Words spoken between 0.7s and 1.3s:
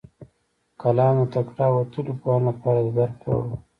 کلام د